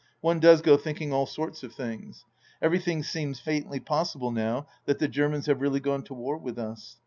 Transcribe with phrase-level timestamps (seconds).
[0.21, 2.25] One does go thinking aU sorts of things.
[2.59, 6.97] Everything seems faintly possible now that the Germans have really gone to war with us.